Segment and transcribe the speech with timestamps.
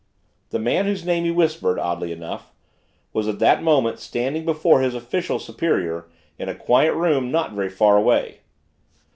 [0.49, 2.51] The man whose name he whispered, oddly enough,
[3.13, 7.69] was at that moment standing before his official superior in a quiet room not very
[7.69, 8.39] far away.